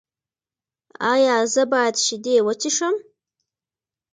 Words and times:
ایا 1.13 1.35
زه 1.53 1.63
باید 1.71 1.95
شیدې 2.05 2.35
وڅښم؟ 2.45 2.95